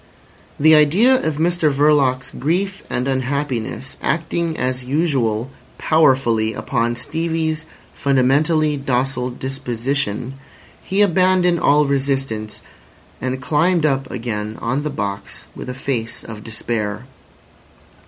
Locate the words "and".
2.89-3.07, 13.21-13.39